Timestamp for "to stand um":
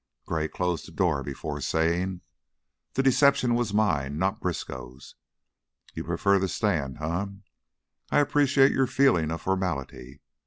6.39-7.19